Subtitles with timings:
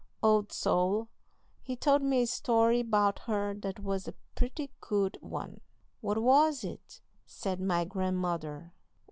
[0.23, 1.09] Old Sol,
[1.61, 5.61] he told me a story 'bout her that was a pretty good un."
[5.99, 8.73] "What was it?" said my grandmother.